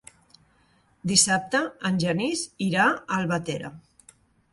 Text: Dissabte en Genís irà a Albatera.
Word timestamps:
Dissabte 1.11 1.61
en 1.89 1.99
Genís 2.05 2.41
irà 2.69 2.87
a 2.87 3.05
Albatera. 3.19 3.71